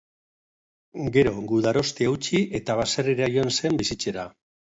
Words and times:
Gero 1.17 1.33
gudarostea 1.51 2.15
utzi 2.15 2.41
eta 2.61 2.77
baserrira 2.81 3.29
joan 3.37 3.53
zen 3.59 3.79
bizitzera. 3.85 4.27